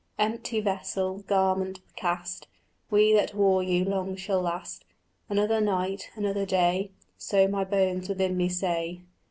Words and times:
"Empty 0.17 0.61
vessel, 0.61 1.19
garment 1.27 1.79
cast, 1.95 2.47
We 2.89 3.13
that 3.13 3.35
wore 3.35 3.61
you 3.61 3.85
long 3.85 4.15
shall 4.15 4.41
last. 4.41 4.83
Another 5.29 5.61
night, 5.61 6.09
another 6.15 6.43
day." 6.43 6.89
So 7.19 7.47
my 7.47 7.63
bones 7.63 8.09
within 8.09 8.35
me 8.35 8.49
say. 8.49 9.01